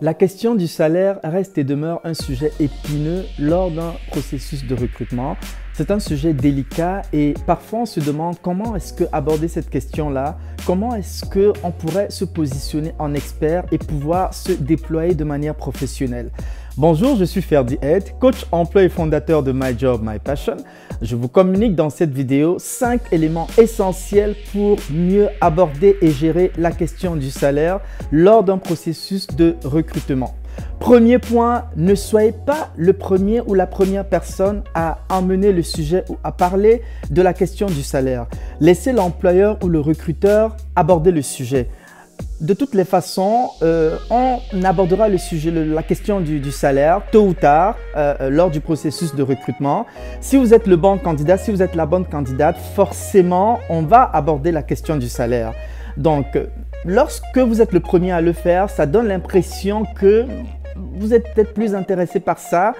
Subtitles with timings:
[0.00, 5.36] La question du salaire reste et demeure un sujet épineux lors d'un processus de recrutement.
[5.72, 10.38] C'est un sujet délicat et parfois on se demande comment est-ce que aborder cette question-là,
[10.64, 15.56] comment est-ce que on pourrait se positionner en expert et pouvoir se déployer de manière
[15.56, 16.30] professionnelle?
[16.80, 20.58] Bonjour, je suis Ferdi Ed, coach emploi et fondateur de My Job, My Passion.
[21.02, 26.70] Je vous communique dans cette vidéo 5 éléments essentiels pour mieux aborder et gérer la
[26.70, 27.80] question du salaire
[28.12, 30.36] lors d'un processus de recrutement.
[30.78, 36.04] Premier point, ne soyez pas le premier ou la première personne à emmener le sujet
[36.08, 38.28] ou à parler de la question du salaire.
[38.60, 41.68] Laissez l'employeur ou le recruteur aborder le sujet
[42.40, 47.34] de toutes les façons, euh, on abordera le sujet, la question du, salaire tôt ou
[47.34, 49.86] tard euh, euh, lors du processus de recrutement.
[50.20, 54.08] Si vous êtes le bon candidat, si vous êtes la bonne candidate, forcément, on va
[54.12, 55.52] aborder la question du salaire.
[55.96, 56.26] Donc,
[56.84, 60.26] lorsque vous êtes le premier à le faire, ça donne l'impression que
[60.76, 62.74] vous êtes peut-être plus intéressé par ça.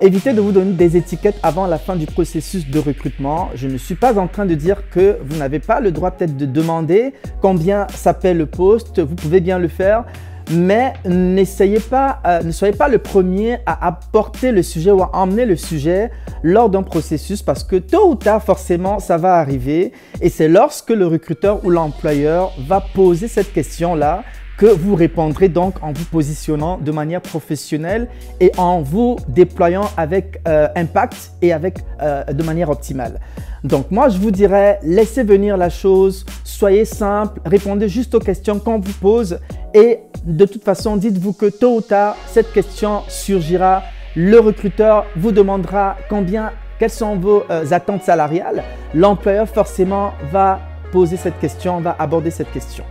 [0.00, 3.50] Évitez de vous donner des étiquettes avant la fin du processus de recrutement.
[3.54, 6.36] Je ne suis pas en train de dire que vous n'avez pas le droit peut-être
[6.36, 8.98] de demander combien s'appelle le poste.
[8.98, 10.04] Vous pouvez bien le faire.
[10.50, 15.14] Mais n'essayez pas, euh, ne soyez pas le premier à apporter le sujet ou à
[15.14, 16.10] emmener le sujet
[16.42, 19.92] lors d'un processus parce que tôt ou tard, forcément, ça va arriver.
[20.20, 24.24] Et c'est lorsque le recruteur ou l'employeur va poser cette question-là
[24.56, 28.08] que vous répondrez donc en vous positionnant de manière professionnelle
[28.40, 33.20] et en vous déployant avec euh, impact et avec euh, de manière optimale.
[33.64, 38.58] Donc moi je vous dirais laissez venir la chose, soyez simple, répondez juste aux questions
[38.58, 39.38] qu'on vous pose
[39.72, 43.82] et de toute façon dites-vous que tôt ou tard cette question surgira,
[44.14, 48.62] le recruteur vous demandera combien quelles sont vos euh, attentes salariales,
[48.94, 50.60] l'employeur forcément va
[50.92, 52.84] poser cette question, va aborder cette question.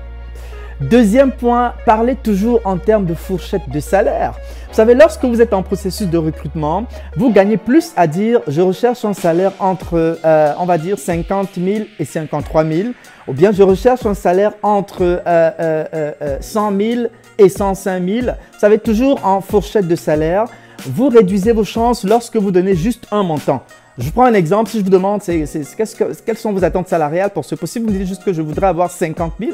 [0.81, 4.33] Deuxième point, parlez toujours en termes de fourchette de salaire.
[4.69, 6.85] Vous savez, lorsque vous êtes en processus de recrutement,
[7.16, 11.50] vous gagnez plus à dire je recherche un salaire entre, euh, on va dire, 50
[11.63, 12.89] 000 et 53 000,
[13.28, 17.07] ou bien je recherche un salaire entre 100 euh, 000 euh,
[17.38, 18.25] et 105 000.
[18.25, 20.45] Vous savez, toujours en fourchette de salaire,
[20.85, 23.63] vous réduisez vos chances lorsque vous donnez juste un montant.
[23.97, 27.53] Je prends un exemple, si je vous demande quelles sont vos attentes salariales pour ce
[27.53, 29.51] possible, vous me dites juste que je voudrais avoir 50 000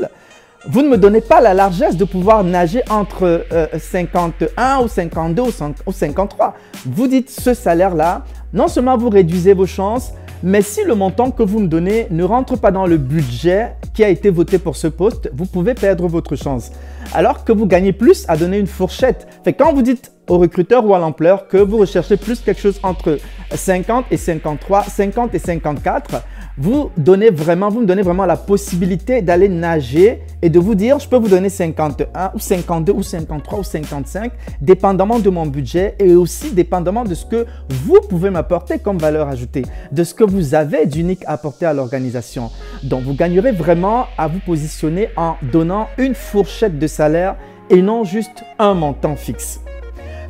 [0.68, 3.46] vous ne me donnez pas la largesse de pouvoir nager entre
[3.78, 5.42] 51 euh, ou 52
[5.86, 6.54] ou 53.
[6.86, 10.12] Vous dites ce salaire-là, non seulement vous réduisez vos chances,
[10.44, 14.04] mais si le montant que vous me donnez ne rentre pas dans le budget qui
[14.04, 16.72] a été voté pour ce poste, vous pouvez perdre votre chance.
[17.14, 19.28] Alors que vous gagnez plus à donner une fourchette.
[19.44, 22.80] Fait quand vous dites au recruteur ou à l'ampleur que vous recherchez plus quelque chose
[22.84, 23.18] entre
[23.54, 26.24] 50 et 53, 50 et 54,
[26.60, 31.00] vous donnez vraiment, vous me donnez vraiment la possibilité d'aller nager et de vous dire,
[31.00, 35.96] je peux vous donner 51 ou 52 ou 53 ou 55, dépendamment de mon budget
[36.00, 40.26] et aussi dépendamment de ce que vous pouvez m'apporter comme valeur ajoutée, de ce que
[40.26, 42.52] vous avez d'unique à apporter à l'organisation.
[42.84, 47.38] Donc, vous gagnerez vraiment à vous positionner en donnant une fourchette de salaire
[47.70, 49.62] et non juste un montant fixe.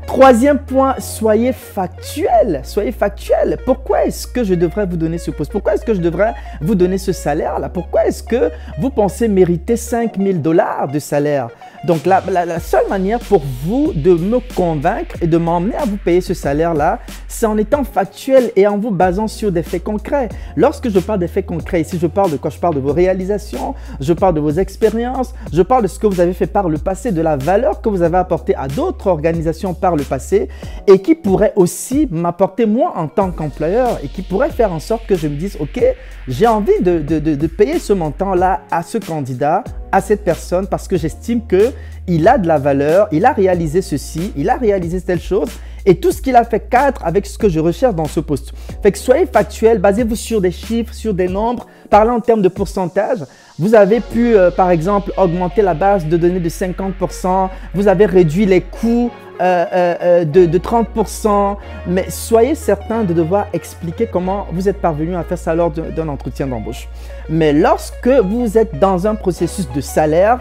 [0.10, 2.62] Troisième point, soyez factuel.
[2.64, 3.60] Soyez factuel.
[3.64, 5.52] Pourquoi est-ce que je devrais vous donner ce poste?
[5.52, 7.70] Pourquoi est-ce que je devrais vous donner ce salaire-là?
[7.70, 8.50] Pourquoi est-ce que
[8.80, 11.50] vous pensez mériter 5000 dollars de salaire?
[11.86, 12.22] Donc la,
[12.60, 17.00] seule manière pour vous de me convaincre et de m'emmener à vous payer ce salaire-là,
[17.28, 20.28] c'est en étant factuel et en vous basant sur des faits concrets.
[20.58, 22.92] Lorsque je parle des faits concrets, ici je parle de quoi Je parle de vos
[22.92, 26.68] réalisations, je parle de vos expériences, je parle de ce que vous avez fait par
[26.68, 30.48] le passé, de la valeur que vous avez apportée à d'autres organisations par le passé
[30.88, 35.06] et qui pourrait aussi m'apporter moi en tant qu'employeur et qui pourrait faire en sorte
[35.06, 35.84] que je me dise, OK,
[36.28, 40.98] j'ai envie de, de payer ce montant-là à ce candidat à cette personne parce que
[40.98, 41.72] j'estime que
[42.08, 45.50] il a de la valeur, il a réalisé ceci, il a réalisé telle chose
[45.86, 48.52] et tout ce qu'il a fait cadre avec ce que je recherche dans ce poste.
[48.82, 52.48] Fait que soyez factuel, basez-vous sur des chiffres, sur des nombres, parlez en termes de
[52.48, 53.20] pourcentage.
[53.58, 58.06] Vous avez pu, euh, par exemple, augmenter la base de données de 50%, vous avez
[58.06, 59.66] réduit les coûts euh,
[60.02, 61.58] euh, de, de, 30%,
[61.88, 66.08] mais soyez certain de devoir expliquer comment vous êtes parvenu à faire ça lors d'un
[66.08, 66.88] entretien d'embauche.
[67.30, 70.40] Mais lorsque vous êtes dans un processus de salaire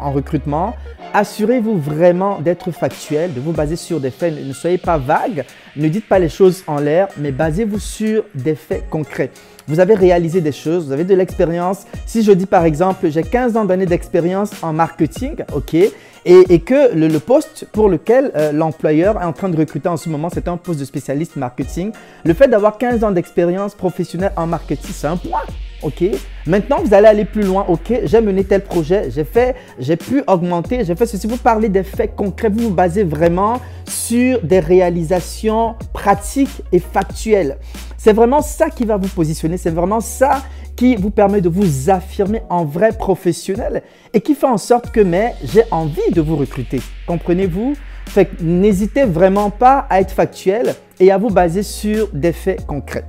[0.00, 0.74] en recrutement,
[1.14, 4.34] assurez-vous vraiment d'être factuel, de vous baser sur des faits.
[4.44, 5.44] Ne soyez pas vague,
[5.76, 9.30] ne dites pas les choses en l'air, mais basez-vous sur des faits concrets.
[9.66, 11.84] Vous avez réalisé des choses, vous avez de l'expérience.
[12.04, 15.76] Si je dis par exemple, j'ai 15 ans d'années d'expérience en marketing, ok,
[16.24, 20.08] et, que le, poste pour lequel euh, l'employeur est en train de recruter en ce
[20.08, 21.92] moment, c'est un poste de spécialiste marketing.
[22.24, 25.42] Le fait d'avoir 15 ans d'expérience professionnelle en marketing, c'est un point.
[25.82, 26.04] ok?
[26.46, 28.00] Maintenant, vous allez aller plus loin, ok?
[28.04, 31.26] J'ai mené tel projet, j'ai fait, j'ai pu augmenter, j'ai fait ceci.
[31.26, 37.58] Vous parlez des faits concrets, vous vous basez vraiment sur des réalisations pratiques et factuelles.
[38.04, 40.42] C'est vraiment ça qui va vous positionner, c'est vraiment ça
[40.76, 45.00] qui vous permet de vous affirmer en vrai professionnel et qui fait en sorte que
[45.00, 46.82] mais j'ai envie de vous recruter.
[47.06, 47.72] Comprenez-vous?
[48.04, 53.06] Fait n'hésitez vraiment pas à être factuel et à vous baser sur des faits concrets.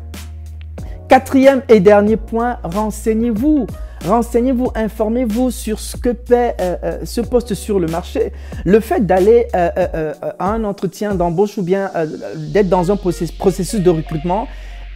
[1.09, 3.67] Quatrième et dernier point, renseignez-vous.
[4.05, 8.31] Renseignez-vous, informez-vous sur ce que paie euh, euh, ce poste sur le marché.
[8.63, 11.91] Le fait d'aller euh, à un entretien d'embauche ou bien
[12.37, 14.47] d'être dans un processus de recrutement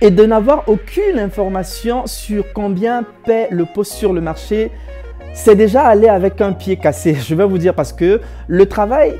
[0.01, 4.71] et de n'avoir aucune information sur combien paie le poste sur le marché,
[5.33, 7.13] c'est déjà aller avec un pied cassé.
[7.27, 9.15] Je vais vous dire parce que le travail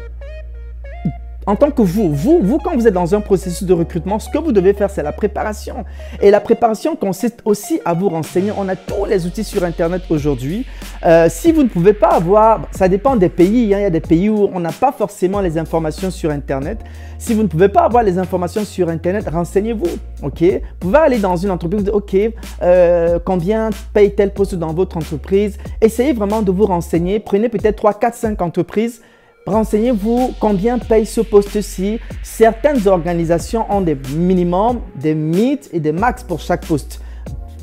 [1.50, 4.30] en tant que vous, vous, vous, quand vous êtes dans un processus de recrutement, ce
[4.30, 5.84] que vous devez faire, c'est la préparation.
[6.22, 8.51] Et la préparation consiste aussi à vous renseigner.
[8.56, 10.68] On a tous les outils sur Internet aujourd'hui.
[11.04, 13.74] Euh, si vous ne pouvez pas avoir, ça dépend des pays.
[13.74, 13.80] Hein.
[13.80, 16.81] il y a des pays où on n'a pas forcément les informations sur Internet.
[17.18, 19.90] Si vous ne pouvez pas avoir les informations sur Internet, renseignez-vous.
[20.22, 22.16] Ok, vous pouvez aller dans une entreprise, vous ok,
[22.62, 25.57] euh, combien paye tel poste dans votre entreprise?
[25.81, 27.19] Essayez vraiment de vous renseigner.
[27.19, 29.02] Prenez peut-être 3, 4, 5 entreprises
[29.45, 32.00] Renseignez-vous combien paye ce poste-ci.
[32.24, 37.01] Certaines organisations ont des minimums, des mythes et des max pour chaque poste.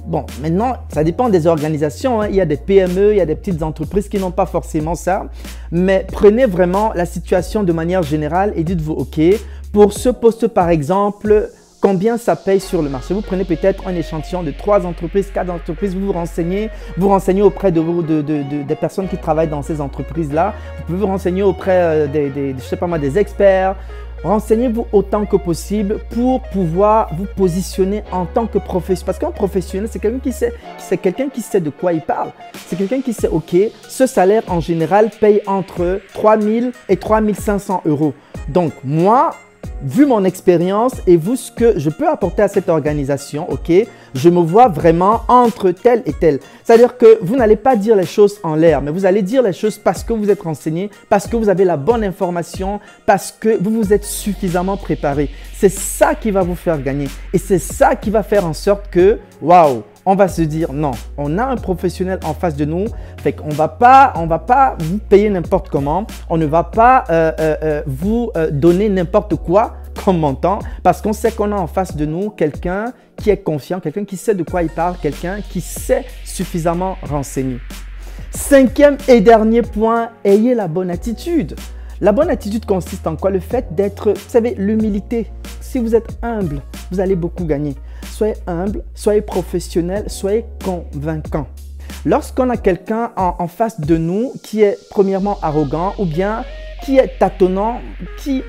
[0.07, 2.21] Bon, maintenant, ça dépend des organisations.
[2.21, 2.29] Hein.
[2.29, 4.95] Il y a des PME, il y a des petites entreprises qui n'ont pas forcément
[4.95, 5.27] ça.
[5.73, 9.21] Mais prenez vraiment la situation de manière générale et dites-vous, OK,
[9.73, 11.51] pour ce poste par exemple,
[11.81, 13.15] combien ça paye sur le marché.
[13.15, 17.43] Vous prenez peut-être un échantillon de trois entreprises, quatre entreprises, vous vous renseignez, vous renseignez
[17.43, 17.83] auprès de,
[18.23, 20.55] des personnes qui travaillent dans ces entreprises-là.
[20.79, 23.77] Vous pouvez vous renseigner auprès euh, des, je sais pas moi, des experts.
[24.25, 29.07] Renseignez-vous autant que possible pour pouvoir vous positionner en tant que professionnel.
[29.07, 32.31] Parce qu'un professionnel, c'est quelqu'un qui sait, c'est quelqu'un qui sait de quoi il parle.
[32.67, 33.55] C'est quelqu'un qui sait, OK,
[33.89, 38.15] ce salaire en général paye entre 3000 et 3500 euros.
[38.49, 39.31] Donc, moi,
[39.83, 43.73] vu mon expérience et vu ce que je peux apporter à cette organisation, ok,
[44.15, 46.41] je me vois vraiment entre tel et tel.
[46.65, 49.53] C'est-à-dire que vous n'allez pas dire les choses en l'air, mais vous allez dire les
[49.53, 53.57] choses parce que vous êtes renseigné, parce que vous avez la bonne information, parce que
[53.61, 55.31] vous vous êtes suffisamment préparé.
[55.55, 58.89] C'est ça qui va vous faire gagner et c'est ça qui va faire en sorte
[58.91, 62.87] que, waouh, on va se dire non, on a un professionnel en face de nous,
[63.19, 67.05] fait qu'on va pas, on va pas vous payer n'importe comment, on ne va pas
[67.11, 69.75] euh, euh, euh, vous donner n'importe quoi
[70.05, 73.81] comme montant, parce qu'on sait qu'on a en face de nous quelqu'un qui est confiant,
[73.81, 77.59] quelqu'un qui sait de quoi il parle, quelqu'un qui sait suffisamment renseigner.
[78.31, 81.57] Cinquième et dernier point, ayez la bonne attitude.
[82.03, 83.31] La bonne attitude consiste en quoi?
[83.31, 85.31] Le fait d'être, vous savez, l'humilité.
[85.63, 86.61] Si vous êtes humble,
[86.91, 87.75] vous allez beaucoup gagner
[88.17, 91.47] soyez humble, soyez professionnel, soyez convaincant.
[92.07, 96.45] Lorsqu'on a quelqu'un en, face de nous qui est premièrement arrogant ou bien
[96.83, 97.81] qui est tâtonnant,
[98.19, 98.43] qui,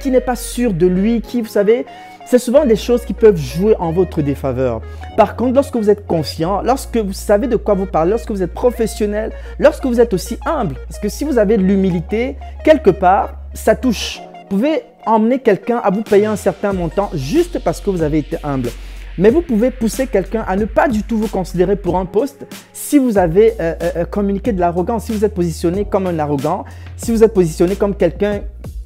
[0.00, 1.86] qui n'est pas sûr de lui, qui, vous savez,
[2.24, 4.80] c'est souvent des choses qui peuvent jouer en votre défaveur.
[5.16, 8.42] Par contre, lorsque vous êtes confiant, lorsque vous savez de quoi vous parlez, lorsque vous
[8.42, 12.90] êtes professionnel, lorsque vous êtes aussi humble, parce que si vous avez de l'humilité, quelque
[12.90, 14.20] part, ça touche.
[14.42, 18.18] Vous pouvez emmener quelqu'un à vous payer un certain montant juste parce que vous avez
[18.18, 18.70] été humble.
[19.18, 22.46] Mais vous pouvez pousser quelqu'un à ne pas du tout vous considérer pour un poste
[22.72, 26.18] si vous avez euh, euh, euh, communiqué de l'arrogance, si vous êtes positionné comme un
[26.18, 26.64] arrogant,
[26.96, 28.40] si vous êtes positionné comme quelqu'un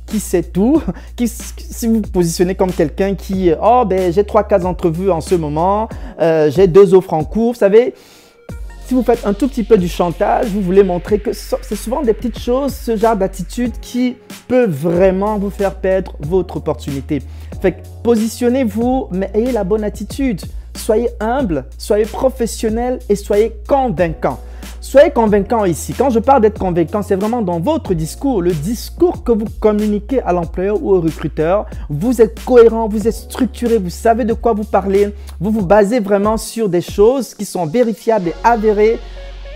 [0.07, 0.83] qui sait tout,
[1.27, 5.35] si vous vous positionnez comme quelqu'un qui, oh ben j'ai trois cases entrevues en ce
[5.35, 5.89] moment,
[6.21, 7.95] j'ai deux offres en cours, vous savez,
[8.87, 12.03] si vous faites un tout petit peu du chantage, vous voulez montrer que c'est souvent
[12.03, 14.17] des petites choses, ce genre d'attitude qui
[14.47, 17.23] peut vraiment vous faire perdre votre opportunité.
[18.03, 20.41] Positionnez-vous, mais ayez la bonne attitude.
[20.77, 24.41] Soyez humble, soyez professionnel et soyez convaincant.
[24.81, 25.95] Soyez convaincant ici.
[25.95, 30.21] Quand je parle d'être convaincant, c'est vraiment dans votre discours, le discours que vous communiquez
[30.21, 31.65] à l'employeur ou au recruteur.
[31.89, 35.15] Vous êtes cohérent, vous êtes structuré, vous savez de quoi vous parlez.
[35.41, 38.99] Vous vous basez vraiment sur des choses qui sont vérifiables et avérées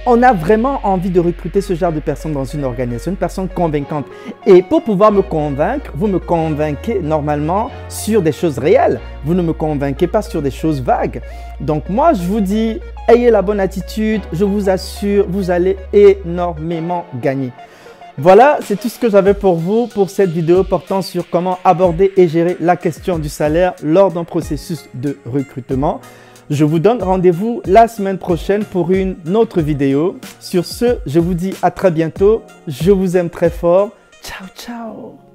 [0.09, 3.47] on a vraiment envie de recruter ce genre de personne dans une organisation, une personne
[3.47, 4.07] convaincante.
[4.47, 9.01] Et pour pouvoir me convaincre, vous me convainquez normalement sur des choses réelles.
[9.25, 11.21] Vous ne me convainquez pas sur des choses vagues.
[11.61, 14.23] Donc moi, je vous dis, ayez la bonne attitude.
[14.33, 17.53] Je vous assure, vous allez énormément gagner.
[18.17, 22.13] Voilà, c'est tout ce que j'avais pour vous pour cette vidéo portant sur comment aborder
[22.17, 26.01] et gérer la question du salaire lors d'un processus de recrutement.
[26.51, 30.19] Je vous donne rendez-vous la semaine prochaine pour une autre vidéo.
[30.41, 32.43] Sur ce, je vous dis à très bientôt.
[32.67, 33.91] Je vous aime très fort.
[34.23, 35.28] Ciao, ciao